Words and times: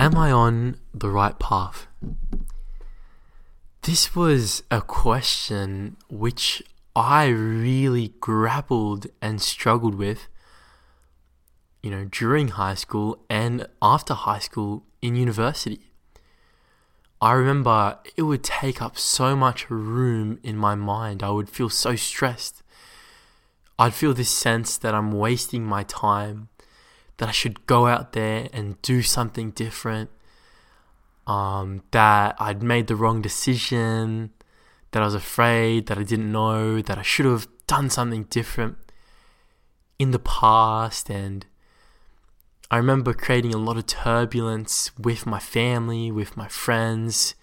Am 0.00 0.16
I 0.16 0.32
on 0.32 0.78
the 0.94 1.10
right 1.10 1.38
path? 1.38 1.86
This 3.82 4.16
was 4.16 4.62
a 4.70 4.80
question 4.80 5.98
which 6.08 6.62
I 6.96 7.26
really 7.26 8.14
grappled 8.18 9.08
and 9.20 9.42
struggled 9.42 9.94
with, 9.94 10.28
you 11.82 11.90
know, 11.90 12.06
during 12.06 12.48
high 12.48 12.76
school 12.76 13.18
and 13.28 13.66
after 13.82 14.14
high 14.14 14.38
school 14.38 14.84
in 15.02 15.16
university. 15.16 15.92
I 17.20 17.32
remember 17.32 17.98
it 18.16 18.22
would 18.22 18.42
take 18.42 18.80
up 18.80 18.96
so 18.96 19.36
much 19.36 19.68
room 19.68 20.38
in 20.42 20.56
my 20.56 20.74
mind. 20.74 21.22
I 21.22 21.28
would 21.28 21.50
feel 21.50 21.68
so 21.68 21.94
stressed. 21.94 22.62
I'd 23.78 23.92
feel 23.92 24.14
this 24.14 24.30
sense 24.30 24.78
that 24.78 24.94
I'm 24.94 25.12
wasting 25.12 25.64
my 25.64 25.82
time 25.82 26.48
that 27.18 27.28
I 27.28 27.32
should 27.32 27.66
go 27.66 27.86
out 27.86 28.12
there 28.12 28.48
and 28.52 28.80
do 28.82 29.02
something 29.02 29.50
different, 29.50 30.10
um, 31.26 31.82
that 31.90 32.36
I'd 32.38 32.62
made 32.62 32.86
the 32.86 32.96
wrong 32.96 33.22
decision, 33.22 34.30
that 34.90 35.02
I 35.02 35.06
was 35.06 35.14
afraid, 35.14 35.86
that 35.86 35.98
I 35.98 36.02
didn't 36.02 36.30
know, 36.30 36.80
that 36.82 36.98
I 36.98 37.02
should 37.02 37.26
have 37.26 37.48
done 37.66 37.90
something 37.90 38.24
different 38.24 38.76
in 39.98 40.10
the 40.10 40.18
past. 40.18 41.10
And 41.10 41.46
I 42.70 42.76
remember 42.76 43.12
creating 43.12 43.54
a 43.54 43.58
lot 43.58 43.76
of 43.76 43.86
turbulence 43.86 44.90
with 44.98 45.26
my 45.26 45.38
family, 45.38 46.10
with 46.10 46.36
my 46.36 46.48
friends. 46.48 47.34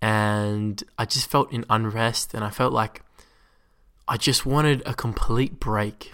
And 0.00 0.82
I 0.98 1.06
just 1.06 1.30
felt 1.30 1.52
in 1.52 1.64
unrest 1.70 2.34
and 2.34 2.44
I 2.44 2.50
felt 2.50 2.72
like 2.72 3.02
I 4.06 4.18
just 4.18 4.44
wanted 4.44 4.82
a 4.84 4.94
complete 4.94 5.58
break. 5.58 6.12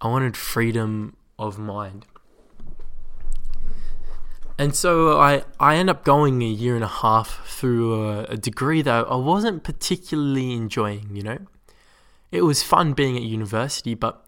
I 0.00 0.08
wanted 0.08 0.36
freedom 0.36 1.16
of 1.38 1.58
mind. 1.58 2.06
And 4.58 4.76
so 4.76 5.18
I, 5.18 5.44
I 5.58 5.76
end 5.76 5.90
up 5.90 6.04
going 6.04 6.42
a 6.42 6.46
year 6.46 6.74
and 6.74 6.84
a 6.84 6.88
half 6.88 7.44
through 7.48 8.08
a, 8.08 8.24
a 8.24 8.36
degree 8.36 8.82
that 8.82 9.06
I 9.08 9.16
wasn't 9.16 9.64
particularly 9.64 10.52
enjoying, 10.52 11.16
you 11.16 11.22
know. 11.22 11.38
It 12.30 12.42
was 12.42 12.62
fun 12.62 12.92
being 12.92 13.16
at 13.16 13.22
university, 13.22 13.94
but, 13.94 14.26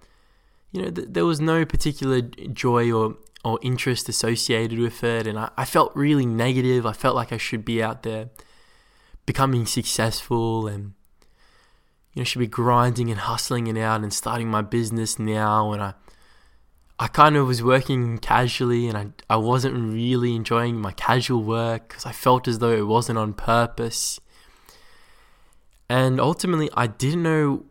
you 0.72 0.82
know, 0.82 0.90
th- 0.90 1.08
there 1.10 1.24
was 1.24 1.40
no 1.40 1.64
particular 1.64 2.20
joy 2.20 2.90
or, 2.90 3.16
or 3.44 3.58
interest 3.62 4.08
associated 4.08 4.78
with 4.78 5.04
it. 5.04 5.26
And 5.26 5.38
I, 5.38 5.50
I 5.56 5.64
felt 5.64 5.94
really 5.94 6.26
negative. 6.26 6.84
I 6.84 6.92
felt 6.92 7.14
like 7.14 7.32
I 7.32 7.38
should 7.38 7.64
be 7.64 7.82
out 7.82 8.02
there 8.02 8.30
becoming 9.26 9.66
successful 9.66 10.66
and, 10.66 10.94
you 12.12 12.20
know, 12.20 12.24
should 12.24 12.40
be 12.40 12.46
grinding 12.46 13.10
and 13.10 13.20
hustling 13.20 13.68
it 13.68 13.78
out 13.78 14.02
and 14.02 14.12
starting 14.12 14.50
my 14.50 14.62
business 14.62 15.18
now. 15.18 15.72
And 15.72 15.82
I, 15.82 15.94
I 16.98 17.08
kind 17.08 17.36
of 17.36 17.46
was 17.46 17.62
working 17.62 18.18
casually 18.18 18.86
and 18.88 18.96
I, 18.96 19.06
I 19.28 19.36
wasn't 19.36 19.92
really 19.92 20.36
enjoying 20.36 20.76
my 20.80 20.92
casual 20.92 21.42
work 21.42 21.88
because 21.88 22.06
I 22.06 22.12
felt 22.12 22.46
as 22.46 22.60
though 22.60 22.70
it 22.70 22.86
wasn't 22.86 23.18
on 23.18 23.32
purpose. 23.32 24.20
And 25.88 26.20
ultimately, 26.20 26.70
I 26.74 26.86
didn't 26.86 27.24
know 27.24 27.64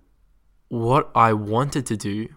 what 0.67 1.09
I 1.16 1.33
wanted 1.33 1.85
to 1.88 1.97
do. 1.97 2.27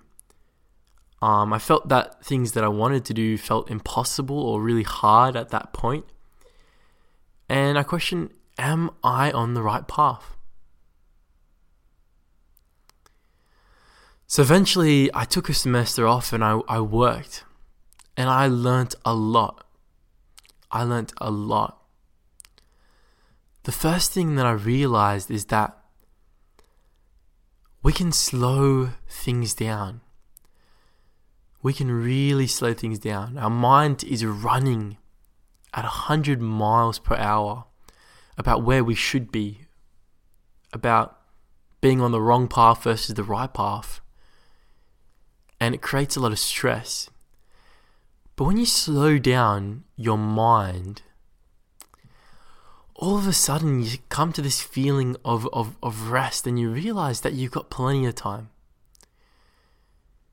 Um, 1.20 1.52
I 1.52 1.58
felt 1.58 1.88
that 1.88 2.24
things 2.24 2.52
that 2.52 2.62
I 2.62 2.68
wanted 2.68 3.04
to 3.06 3.14
do 3.14 3.36
felt 3.36 3.70
impossible 3.70 4.38
or 4.38 4.62
really 4.62 4.82
hard 4.84 5.36
at 5.36 5.48
that 5.48 5.72
point. 5.72 6.04
And 7.48 7.78
I 7.78 7.82
questioned, 7.82 8.30
am 8.58 8.90
I 9.02 9.32
on 9.32 9.54
the 9.54 9.62
right 9.62 9.86
path? 9.88 10.35
So 14.36 14.42
eventually, 14.42 15.08
I 15.14 15.24
took 15.24 15.48
a 15.48 15.54
semester 15.54 16.06
off 16.06 16.34
and 16.34 16.44
I, 16.44 16.60
I 16.68 16.80
worked. 16.80 17.44
And 18.18 18.28
I 18.28 18.48
learnt 18.48 18.94
a 19.02 19.14
lot. 19.14 19.64
I 20.70 20.82
learnt 20.82 21.14
a 21.16 21.30
lot. 21.30 21.78
The 23.62 23.72
first 23.72 24.12
thing 24.12 24.34
that 24.36 24.44
I 24.44 24.50
realized 24.50 25.30
is 25.30 25.46
that 25.46 25.78
we 27.82 27.94
can 27.94 28.12
slow 28.12 28.90
things 29.08 29.54
down. 29.54 30.02
We 31.62 31.72
can 31.72 31.90
really 31.90 32.46
slow 32.46 32.74
things 32.74 32.98
down. 32.98 33.38
Our 33.38 33.48
mind 33.48 34.04
is 34.04 34.22
running 34.22 34.98
at 35.72 35.84
100 35.84 36.42
miles 36.42 36.98
per 36.98 37.16
hour 37.16 37.64
about 38.36 38.62
where 38.62 38.84
we 38.84 38.94
should 38.94 39.32
be, 39.32 39.62
about 40.74 41.18
being 41.80 42.02
on 42.02 42.12
the 42.12 42.20
wrong 42.20 42.48
path 42.48 42.82
versus 42.82 43.14
the 43.14 43.24
right 43.24 43.54
path 43.54 43.95
and 45.60 45.74
it 45.74 45.82
creates 45.82 46.16
a 46.16 46.20
lot 46.20 46.32
of 46.32 46.38
stress. 46.38 47.10
But 48.36 48.44
when 48.44 48.56
you 48.58 48.66
slow 48.66 49.18
down 49.18 49.84
your 49.96 50.18
mind, 50.18 51.02
all 52.94 53.16
of 53.18 53.26
a 53.26 53.32
sudden 53.32 53.82
you 53.82 53.98
come 54.08 54.32
to 54.32 54.42
this 54.42 54.60
feeling 54.60 55.16
of, 55.24 55.48
of, 55.52 55.76
of 55.82 56.10
rest 56.10 56.46
and 56.46 56.58
you 56.58 56.70
realize 56.70 57.22
that 57.22 57.34
you've 57.34 57.52
got 57.52 57.70
plenty 57.70 58.06
of 58.06 58.14
time. 58.14 58.50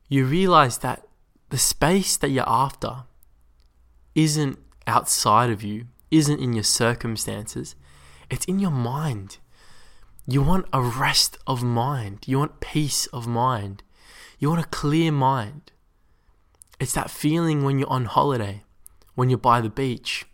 You 0.10 0.26
realize 0.26 0.80
that 0.80 1.08
the 1.50 1.58
space 1.58 2.18
that 2.18 2.30
you're 2.30 2.48
after 2.48 3.04
isn't 4.16 4.60
outside 4.86 5.50
of 5.50 5.64
you, 5.64 5.88
isn't 6.12 6.40
in 6.40 6.54
your 6.54 6.64
circumstances, 6.64 7.76
it's 8.30 8.46
in 8.46 8.60
your 8.60 8.72
mind. 8.72 9.38
You 10.28 10.42
want 10.42 10.68
a 10.72 10.82
rest 10.82 11.38
of 11.48 11.64
mind, 11.64 12.20
you 12.26 12.40
want 12.40 12.60
peace 12.60 13.08
of 13.08 13.28
mind. 13.28 13.84
You 14.40 14.50
want 14.50 14.64
a 14.64 14.70
clear 14.70 15.12
mind. 15.12 15.72
It's 16.80 16.94
that 16.94 17.12
feeling 17.12 17.64
when 17.64 17.80
you're 17.80 17.90
on 17.90 18.06
holiday, 18.06 18.64
when 19.16 19.30
you're 19.30 19.38
by 19.38 19.62
the 19.62 19.70
beach, 19.70 20.26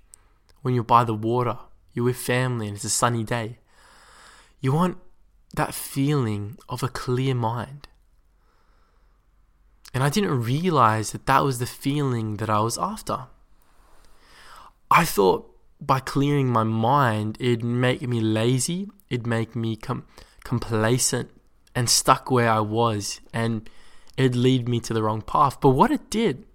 when 0.62 0.74
you're 0.74 0.84
by 0.84 1.04
the 1.04 1.14
water, 1.14 1.58
you're 1.94 2.06
with 2.06 2.18
family 2.18 2.68
and 2.68 2.76
it's 2.76 2.86
a 2.86 2.90
sunny 2.90 3.24
day. 3.24 3.60
You 4.62 4.74
want 4.74 4.98
that 5.56 5.74
feeling 5.74 6.58
of 6.68 6.84
a 6.84 6.88
clear 6.88 7.36
mind. 7.36 7.88
And 9.94 10.04
I 10.04 10.10
didn't 10.10 10.44
realize 10.44 11.12
that 11.12 11.26
that 11.26 11.44
was 11.44 11.60
the 11.60 11.66
feeling 11.66 12.38
that 12.38 12.50
I 12.50 12.60
was 12.60 12.78
after. 12.78 13.26
I 14.92 15.06
thought 15.06 15.50
by 15.82 16.00
clearing 16.00 16.48
my 16.48 16.64
mind, 16.64 17.38
it'd 17.40 17.64
make 17.64 18.02
me 18.02 18.20
lazy, 18.20 18.90
it'd 19.10 19.26
make 19.26 19.56
me 19.56 19.76
com- 19.76 20.06
complacent 20.44 21.32
and 21.74 21.90
stuck 21.90 22.30
where 22.30 22.50
I 22.50 22.60
was. 22.60 23.22
And 23.34 23.70
it'd 24.20 24.36
lead 24.36 24.68
me 24.68 24.80
to 24.82 24.94
the 24.94 25.02
wrong 25.02 25.22
path. 25.22 25.60
But 25.62 25.70
what 25.70 25.92
it 25.92 26.10
did, 26.10 26.46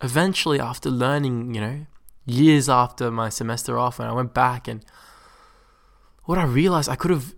eventually, 0.00 0.60
after 0.60 0.88
learning, 0.88 1.54
you 1.54 1.60
know, 1.60 1.86
years 2.24 2.68
after 2.68 3.10
my 3.10 3.28
semester 3.28 3.76
off, 3.76 3.98
and 3.98 4.08
I 4.08 4.12
went 4.12 4.32
back 4.32 4.68
and 4.68 4.84
what 6.24 6.38
I 6.38 6.44
realized, 6.44 6.88
I 6.88 6.94
could 6.94 7.10
have 7.10 7.34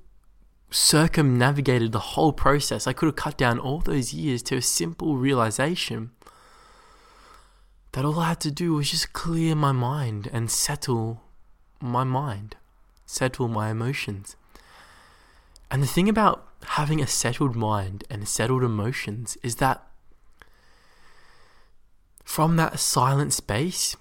circumnavigated 0.70 1.92
the 1.92 1.98
whole 1.98 2.32
process. 2.32 2.86
I 2.86 2.92
could 2.92 3.06
have 3.06 3.16
cut 3.16 3.38
down 3.38 3.58
all 3.58 3.78
those 3.78 4.12
years 4.12 4.42
to 4.44 4.56
a 4.56 4.62
simple 4.62 5.16
realization 5.16 6.10
that 7.92 8.04
all 8.04 8.18
I 8.18 8.28
had 8.28 8.40
to 8.40 8.50
do 8.50 8.74
was 8.74 8.90
just 8.90 9.14
clear 9.14 9.54
my 9.54 9.72
mind 9.72 10.28
and 10.30 10.50
settle 10.50 11.22
my 11.80 12.04
mind, 12.04 12.56
settle 13.06 13.48
my 13.48 13.70
emotions. 13.70 14.36
And 15.70 15.82
the 15.82 15.86
thing 15.86 16.08
about 16.08 16.51
having 16.64 17.00
a 17.00 17.06
settled 17.06 17.56
mind 17.56 18.04
and 18.10 18.28
settled 18.28 18.62
emotions 18.62 19.36
is 19.42 19.56
that 19.56 19.86
from 22.24 22.56
that 22.56 22.78
silent 22.78 23.32
space, 23.32 23.96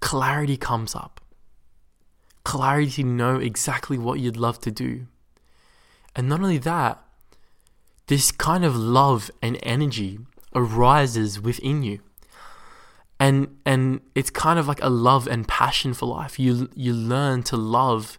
clarity 0.00 0.56
comes 0.56 0.94
up. 0.94 1.20
Clarity 2.44 3.02
to 3.02 3.04
know 3.04 3.36
exactly 3.36 3.98
what 3.98 4.20
you'd 4.20 4.36
love 4.36 4.60
to 4.60 4.70
do. 4.70 5.06
And 6.14 6.28
not 6.28 6.40
only 6.40 6.58
that, 6.58 7.02
this 8.06 8.32
kind 8.32 8.64
of 8.64 8.74
love 8.74 9.30
and 9.42 9.58
energy 9.62 10.18
arises 10.54 11.40
within 11.40 11.82
you. 11.82 12.00
And 13.18 13.56
and 13.64 14.00
it's 14.14 14.30
kind 14.30 14.58
of 14.58 14.68
like 14.68 14.82
a 14.82 14.88
love 14.88 15.26
and 15.26 15.46
passion 15.46 15.94
for 15.94 16.06
life. 16.06 16.38
You 16.38 16.68
you 16.74 16.92
learn 16.92 17.42
to 17.44 17.56
love 17.56 18.18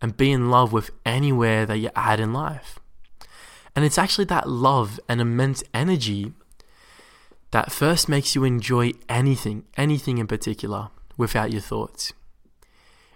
and 0.00 0.16
be 0.16 0.32
in 0.32 0.50
love 0.50 0.72
with 0.72 0.90
anywhere 1.04 1.66
that 1.66 1.78
you're 1.78 1.92
at 1.96 2.20
in 2.20 2.32
life. 2.32 2.79
And 3.74 3.84
it's 3.84 3.98
actually 3.98 4.24
that 4.26 4.48
love 4.48 4.98
and 5.08 5.20
immense 5.20 5.62
energy 5.72 6.32
that 7.50 7.72
first 7.72 8.08
makes 8.08 8.34
you 8.34 8.44
enjoy 8.44 8.92
anything, 9.08 9.64
anything 9.76 10.18
in 10.18 10.26
particular, 10.26 10.88
without 11.16 11.52
your 11.52 11.60
thoughts. 11.60 12.12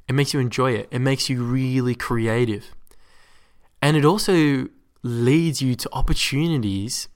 It 0.09 0.15
makes 0.15 0.35
you 0.35 0.41
enjoy 0.41 0.73
it, 0.73 0.89
it 0.91 0.99
makes 0.99 1.29
you 1.29 1.43
really 1.43 1.95
creative. 1.95 2.75
And 3.81 3.97
it 3.97 4.05
also 4.05 4.69
leads 5.03 5.61
you 5.61 5.75
to 5.75 5.89
opportunities 5.93 7.09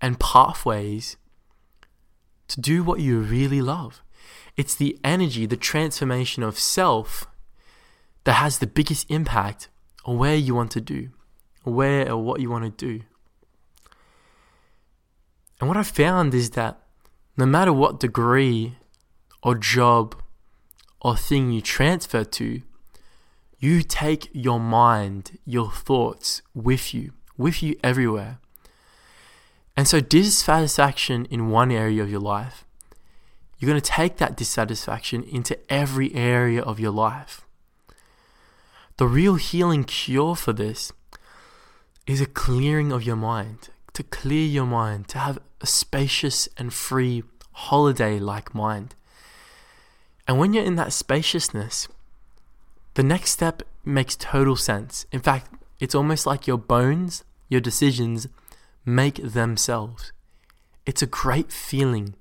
and 0.00 0.18
pathways 0.18 1.16
to 2.48 2.60
do 2.60 2.82
what 2.82 3.00
you 3.00 3.20
really 3.20 3.62
love. 3.62 4.02
It's 4.56 4.74
the 4.74 4.98
energy, 5.02 5.46
the 5.46 5.56
transformation 5.56 6.42
of 6.42 6.58
self 6.58 7.26
that 8.24 8.34
has 8.34 8.58
the 8.58 8.66
biggest 8.66 9.10
impact 9.10 9.68
on 10.04 10.18
where 10.18 10.34
you 10.34 10.54
want 10.54 10.70
to 10.72 10.80
do, 10.80 11.10
where 11.64 12.10
or 12.10 12.22
what 12.22 12.40
you 12.40 12.50
want 12.50 12.64
to 12.64 12.86
do. 12.86 13.04
And 15.60 15.68
what 15.68 15.76
I 15.76 15.82
found 15.82 16.34
is 16.34 16.50
that 16.50 16.80
no 17.36 17.46
matter 17.46 17.72
what 17.72 18.00
degree 18.00 18.76
or 19.42 19.54
job 19.54 20.20
or 21.00 21.16
thing 21.16 21.50
you 21.52 21.60
transfer 21.60 22.24
to, 22.24 22.62
you 23.58 23.82
take 23.82 24.28
your 24.32 24.58
mind, 24.58 25.38
your 25.44 25.70
thoughts 25.70 26.42
with 26.52 26.92
you, 26.92 27.12
with 27.36 27.62
you 27.62 27.76
everywhere. 27.82 28.38
And 29.76 29.86
so, 29.86 30.00
dissatisfaction 30.00 31.26
in 31.26 31.48
one 31.48 31.70
area 31.70 32.02
of 32.02 32.10
your 32.10 32.20
life, 32.20 32.64
you're 33.58 33.70
going 33.70 33.80
to 33.80 33.90
take 33.90 34.16
that 34.16 34.36
dissatisfaction 34.36 35.22
into 35.22 35.56
every 35.72 36.12
area 36.14 36.60
of 36.60 36.80
your 36.80 36.90
life. 36.90 37.46
The 38.96 39.06
real 39.06 39.36
healing 39.36 39.84
cure 39.84 40.34
for 40.34 40.52
this 40.52 40.92
is 42.06 42.20
a 42.20 42.26
clearing 42.26 42.92
of 42.92 43.02
your 43.02 43.16
mind, 43.16 43.68
to 43.92 44.02
clear 44.02 44.46
your 44.46 44.66
mind, 44.66 45.08
to 45.08 45.18
have 45.18 45.38
a 45.60 45.66
spacious 45.66 46.48
and 46.56 46.72
free 46.72 47.22
holiday 47.52 48.18
like 48.18 48.54
mind. 48.54 48.94
And 50.26 50.38
when 50.38 50.52
you're 50.52 50.64
in 50.64 50.76
that 50.76 50.92
spaciousness, 50.92 51.88
the 52.94 53.02
next 53.02 53.30
step 53.30 53.62
makes 53.84 54.16
total 54.16 54.56
sense. 54.56 55.06
In 55.12 55.20
fact, 55.20 55.50
it's 55.80 55.94
almost 55.94 56.26
like 56.26 56.46
your 56.46 56.58
bones, 56.58 57.24
your 57.48 57.60
decisions 57.60 58.28
make 58.84 59.16
themselves. 59.16 60.12
It's 60.86 61.02
a 61.02 61.06
great 61.06 61.52
feeling. 61.52 62.14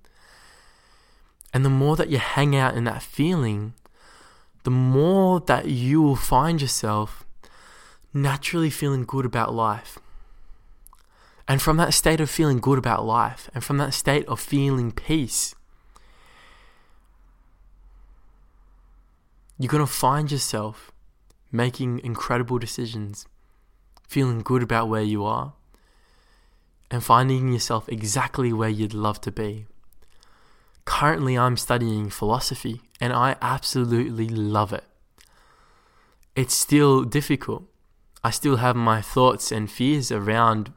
And 1.54 1.66
the 1.66 1.70
more 1.70 1.96
that 1.96 2.10
you 2.10 2.18
hang 2.18 2.56
out 2.56 2.78
in 2.78 2.86
that 2.86 3.02
feeling, 3.02 3.74
the 4.64 4.72
more 4.72 5.40
that 5.42 5.66
you 5.66 6.02
will 6.02 6.16
find 6.16 6.62
yourself 6.62 7.21
naturally 8.14 8.70
feeling 8.70 9.04
good 9.04 9.26
about 9.26 9.54
life. 9.54 10.00
And 11.48 11.62
from 11.62 11.78
that 11.78 11.94
state 11.94 12.22
of 12.22 12.30
feeling 12.30 12.60
good 12.60 12.78
about 12.78 13.06
life, 13.06 13.50
and 13.54 13.64
from 13.64 13.78
that 13.78 13.94
state 13.94 14.26
of 14.28 14.40
feeling 14.40 14.92
peace, 14.92 15.56
you're 19.58 19.70
going 19.70 19.86
to 19.86 19.92
find 19.92 20.32
yourself 20.32 20.92
making 21.52 22.00
incredible 22.00 22.58
decisions, 22.58 23.28
feeling 24.08 24.40
good 24.40 24.64
about 24.64 24.88
where 24.88 25.02
you 25.02 25.26
are, 25.26 25.54
and 26.90 27.04
finding 27.04 27.52
yourself 27.52 27.88
exactly 27.90 28.52
where 28.54 28.70
you'd 28.70 28.94
love 28.94 29.20
to 29.22 29.32
be. 29.32 29.66
Currently, 30.86 31.38
I'm 31.38 31.58
studying 31.58 32.10
philosophy 32.10 32.82
and 33.00 33.14
I 33.14 33.36
absolutely 33.42 34.28
love 34.28 34.74
it. 34.74 34.84
It's 36.36 36.54
still 36.54 37.04
difficult. 37.04 37.71
I 38.24 38.30
still 38.30 38.58
have 38.58 38.76
my 38.76 39.02
thoughts 39.02 39.52
and 39.52 39.70
fears 39.70 40.12
around 40.12 40.74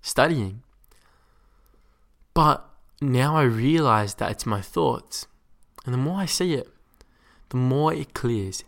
studying. 0.00 0.62
But 2.34 2.68
now 3.00 3.36
I 3.36 3.42
realize 3.42 4.14
that 4.14 4.30
it's 4.30 4.46
my 4.46 4.60
thoughts. 4.60 5.26
And 5.84 5.92
the 5.92 5.98
more 5.98 6.20
I 6.20 6.26
see 6.26 6.54
it, 6.54 6.68
the 7.50 7.56
more 7.56 7.92
it 7.92 8.14
clears 8.14 8.64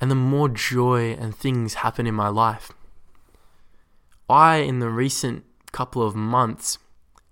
and 0.00 0.10
the 0.10 0.14
more 0.14 0.48
joy 0.48 1.12
and 1.12 1.34
things 1.34 1.74
happen 1.74 2.06
in 2.06 2.14
my 2.14 2.28
life. 2.28 2.72
I, 4.28 4.56
in 4.56 4.78
the 4.78 4.90
recent 4.90 5.44
couple 5.72 6.02
of 6.02 6.14
months, 6.14 6.78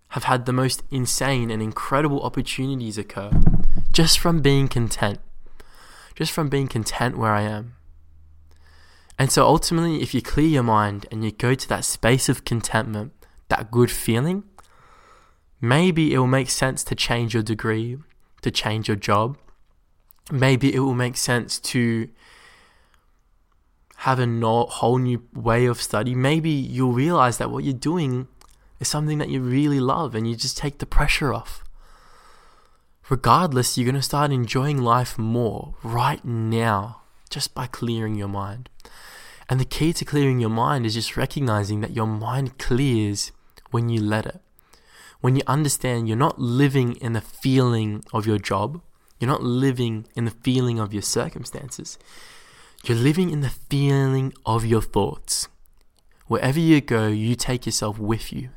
have 0.09 0.25
had 0.25 0.47
the 0.47 0.53
most 0.53 0.83
insane 0.91 1.51
and 1.51 1.63
incredible 1.63 2.23
opportunities 2.23 2.99
occur 2.99 3.31
just 3.93 4.19
from 4.19 4.41
being 4.43 4.69
content. 4.69 5.21
Just 6.15 6.33
from 6.33 6.49
being 6.49 6.69
content 6.69 7.17
where 7.17 7.33
I 7.33 7.43
am. 7.43 7.77
And 9.19 9.33
so 9.33 9.47
ultimately, 9.47 10.03
if 10.03 10.13
you 10.15 10.21
clear 10.21 10.47
your 10.47 10.63
mind 10.63 11.07
and 11.11 11.25
you 11.25 11.33
go 11.33 11.55
to 11.55 11.69
that 11.69 11.85
space 11.85 12.29
of 12.29 12.45
contentment, 12.45 13.13
that 13.49 13.71
good 13.71 13.91
feeling, 13.91 14.45
maybe 15.61 16.13
it 16.13 16.19
will 16.19 16.27
make 16.27 16.51
sense 16.51 16.85
to 16.85 16.95
change 16.95 17.33
your 17.33 17.43
degree, 17.43 17.97
to 18.43 18.51
change 18.51 18.89
your 18.89 18.97
job. 18.97 19.39
Maybe 20.31 20.75
it 20.75 20.81
will 20.81 20.95
make 20.95 21.17
sense 21.17 21.59
to 21.61 22.09
have 23.99 24.19
a 24.19 24.27
no, 24.27 24.65
whole 24.65 24.99
new 24.99 25.23
way 25.33 25.65
of 25.67 25.81
study. 25.81 26.15
Maybe 26.15 26.51
you'll 26.51 26.93
realize 26.93 27.39
that 27.39 27.51
what 27.51 27.65
you're 27.65 27.73
doing 27.73 28.29
is 28.79 28.89
something 28.89 29.19
that 29.19 29.31
you 29.31 29.41
really 29.41 29.81
love 29.81 30.15
and 30.15 30.29
you 30.29 30.37
just 30.37 30.59
take 30.59 30.79
the 30.79 30.87
pressure 30.87 31.33
off. 31.33 31.65
Regardless, 33.09 33.79
you're 33.79 33.87
going 33.87 33.95
to 33.95 34.03
start 34.03 34.33
enjoying 34.33 34.83
life 34.83 35.17
more 35.17 35.77
right 35.83 36.23
now 36.25 37.03
just 37.31 37.55
by 37.55 37.67
clearing 37.67 38.17
your 38.17 38.29
mind. 38.29 38.69
And 39.49 39.61
the 39.61 39.65
key 39.65 39.93
to 39.93 40.05
clearing 40.05 40.41
your 40.41 40.51
mind 40.51 40.87
is 40.87 40.95
just 40.95 41.17
recognizing 41.17 41.81
that 41.81 41.95
your 41.95 42.07
mind 42.07 42.59
clears 42.59 43.31
when 43.71 43.89
you 43.89 44.01
let 44.01 44.27
it. 44.27 44.41
When 45.21 45.37
you 45.37 45.43
understand 45.47 46.09
you're 46.09 46.17
not 46.17 46.39
living 46.39 46.97
in 46.97 47.13
the 47.13 47.21
feeling 47.21 48.05
of 48.13 48.27
your 48.27 48.39
job, 48.39 48.81
you're 49.19 49.31
not 49.31 49.43
living 49.43 50.07
in 50.15 50.25
the 50.25 50.31
feeling 50.31 50.79
of 50.79 50.93
your 50.93 51.03
circumstances, 51.03 51.99
you're 52.85 52.97
living 52.97 53.31
in 53.31 53.41
the 53.41 53.51
feeling 53.51 54.33
of 54.45 54.65
your 54.65 54.83
thoughts. 54.83 55.49
Wherever 56.27 56.59
you 56.59 56.81
go, 56.81 57.09
you 57.09 57.35
take 57.35 57.67
yourself 57.67 57.99
with 57.99 58.33
you. 58.33 58.51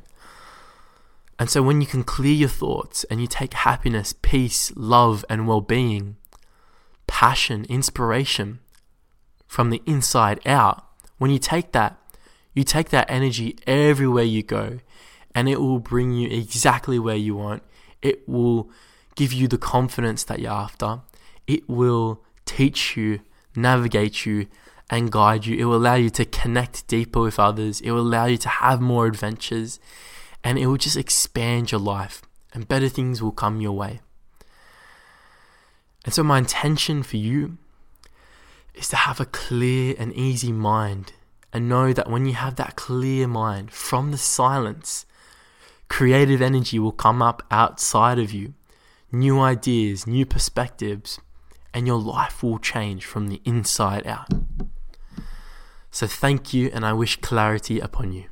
And 1.37 1.49
so 1.49 1.61
when 1.61 1.79
you 1.79 1.87
can 1.87 2.03
clear 2.03 2.33
your 2.33 2.49
thoughts 2.49 3.05
and 3.05 3.21
you 3.21 3.27
take 3.27 3.53
happiness, 3.53 4.13
peace, 4.21 4.73
love, 4.75 5.23
and 5.29 5.47
well 5.47 5.61
being, 5.61 6.17
passion, 7.07 7.65
inspiration 7.69 8.59
from 9.49 9.71
the 9.71 9.81
inside 9.87 10.39
out, 10.45 10.85
when 11.17 11.31
you 11.31 11.39
take 11.39 11.71
that, 11.71 11.97
you 12.53 12.63
take 12.63 12.89
that 12.89 13.09
energy 13.09 13.57
everywhere 13.65 14.23
you 14.23 14.43
go 14.43 14.77
and 15.33 15.49
it 15.49 15.59
will 15.59 15.79
bring 15.79 16.13
you 16.13 16.29
exactly 16.29 16.99
where 16.99 17.15
you 17.15 17.35
want. 17.35 17.63
It 18.03 18.29
will 18.29 18.69
give 19.15 19.33
you 19.33 19.47
the 19.47 19.57
confidence 19.57 20.23
that 20.25 20.39
you're 20.39 20.51
after. 20.51 21.01
It 21.47 21.67
will 21.67 22.23
teach 22.45 22.95
you, 22.95 23.21
navigate 23.55 24.23
you, 24.23 24.45
and 24.87 25.11
guide 25.11 25.47
you. 25.47 25.57
It 25.57 25.65
will 25.65 25.77
allow 25.77 25.95
you 25.95 26.11
to 26.11 26.25
connect 26.25 26.85
deeper 26.85 27.19
with 27.19 27.39
others. 27.39 27.81
It 27.81 27.89
will 27.89 28.01
allow 28.01 28.25
you 28.25 28.37
to 28.37 28.49
have 28.49 28.79
more 28.79 29.07
adventures 29.07 29.79
and 30.43 30.59
it 30.59 30.67
will 30.67 30.77
just 30.77 30.95
expand 30.95 31.71
your 31.71 31.81
life 31.81 32.21
and 32.53 32.67
better 32.67 32.87
things 32.87 33.19
will 33.19 33.31
come 33.31 33.61
your 33.61 33.71
way. 33.71 33.99
And 36.05 36.13
so, 36.13 36.21
my 36.21 36.37
intention 36.37 37.01
for 37.01 37.17
you 37.17 37.57
is 38.79 38.87
to 38.87 38.95
have 38.95 39.19
a 39.19 39.25
clear 39.25 39.93
and 39.99 40.13
easy 40.13 40.51
mind 40.51 41.11
and 41.51 41.67
know 41.67 41.91
that 41.93 42.09
when 42.09 42.25
you 42.25 42.33
have 42.33 42.55
that 42.55 42.75
clear 42.75 43.27
mind 43.27 43.71
from 43.71 44.11
the 44.11 44.17
silence, 44.17 45.05
creative 45.89 46.41
energy 46.41 46.79
will 46.79 46.93
come 46.93 47.21
up 47.21 47.43
outside 47.51 48.17
of 48.17 48.31
you, 48.31 48.53
new 49.11 49.39
ideas, 49.39 50.07
new 50.07 50.25
perspectives, 50.25 51.19
and 51.73 51.85
your 51.85 51.99
life 51.99 52.41
will 52.41 52.59
change 52.59 53.05
from 53.05 53.27
the 53.27 53.41
inside 53.43 54.07
out. 54.07 54.29
So, 55.91 56.07
thank 56.07 56.53
you, 56.53 56.69
and 56.73 56.85
I 56.85 56.93
wish 56.93 57.17
clarity 57.17 57.79
upon 57.79 58.13
you. 58.13 58.28